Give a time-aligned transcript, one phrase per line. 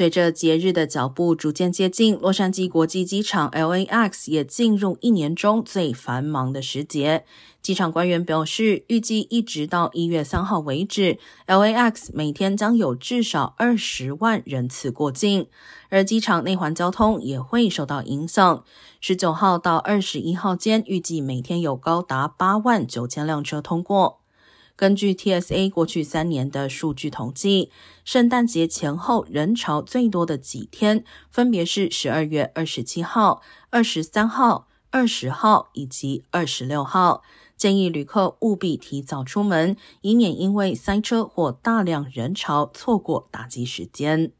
[0.00, 7.26] 随着节日的脚步逐渐接近，洛杉矶国际机场 （LAX） 也进入一年中最繁忙的时节。
[7.60, 15.48] 机场官员表示，预计一直到一月三号为止，LAX 每天将有至少二十万人次过境，
[15.90, 18.64] 而机场内环交通也会受到影响。
[19.02, 24.20] 十九号到二十一号间，预计每天有高达八万九千辆车通过。
[24.80, 27.70] 根据 TSA 过去三年的数据统计，
[28.02, 37.22] 圣诞节前后人潮最多的几天，分别是十二月二十七号、二十三号、二十号以及二十六号。
[37.58, 44.32] 建议旅客务必提早出门，以免因为塞车或大量人潮错过打机时间。